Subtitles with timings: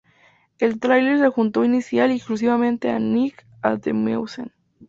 [0.57, 4.49] El tráiler se adjuntó inicial y exclusivamente a "Night at the Museum".